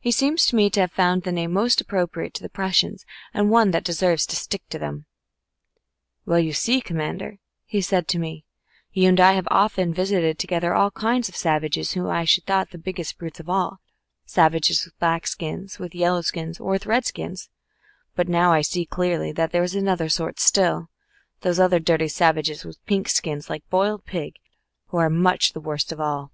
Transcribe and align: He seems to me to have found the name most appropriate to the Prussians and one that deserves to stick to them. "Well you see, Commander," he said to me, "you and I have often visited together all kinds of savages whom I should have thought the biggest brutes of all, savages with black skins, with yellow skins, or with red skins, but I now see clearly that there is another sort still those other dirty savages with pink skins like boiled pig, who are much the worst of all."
He 0.00 0.10
seems 0.10 0.44
to 0.46 0.56
me 0.56 0.70
to 0.70 0.80
have 0.80 0.90
found 0.90 1.22
the 1.22 1.30
name 1.30 1.52
most 1.52 1.80
appropriate 1.80 2.34
to 2.34 2.42
the 2.42 2.48
Prussians 2.48 3.06
and 3.32 3.48
one 3.48 3.70
that 3.70 3.84
deserves 3.84 4.26
to 4.26 4.34
stick 4.34 4.68
to 4.70 4.78
them. 4.80 5.06
"Well 6.26 6.40
you 6.40 6.52
see, 6.52 6.80
Commander," 6.80 7.38
he 7.64 7.80
said 7.80 8.08
to 8.08 8.18
me, 8.18 8.44
"you 8.92 9.08
and 9.08 9.20
I 9.20 9.34
have 9.34 9.46
often 9.52 9.94
visited 9.94 10.36
together 10.36 10.74
all 10.74 10.90
kinds 10.90 11.28
of 11.28 11.36
savages 11.36 11.92
whom 11.92 12.08
I 12.08 12.24
should 12.24 12.40
have 12.48 12.48
thought 12.48 12.70
the 12.72 12.78
biggest 12.78 13.18
brutes 13.18 13.38
of 13.38 13.48
all, 13.48 13.80
savages 14.26 14.84
with 14.84 14.98
black 14.98 15.28
skins, 15.28 15.78
with 15.78 15.94
yellow 15.94 16.22
skins, 16.22 16.58
or 16.58 16.70
with 16.72 16.84
red 16.86 17.04
skins, 17.06 17.48
but 18.16 18.26
I 18.26 18.32
now 18.32 18.60
see 18.62 18.84
clearly 18.84 19.30
that 19.30 19.52
there 19.52 19.62
is 19.62 19.76
another 19.76 20.08
sort 20.08 20.40
still 20.40 20.90
those 21.42 21.60
other 21.60 21.78
dirty 21.78 22.08
savages 22.08 22.64
with 22.64 22.84
pink 22.86 23.08
skins 23.08 23.48
like 23.48 23.70
boiled 23.70 24.04
pig, 24.06 24.34
who 24.88 24.96
are 24.96 25.08
much 25.08 25.52
the 25.52 25.60
worst 25.60 25.92
of 25.92 26.00
all." 26.00 26.32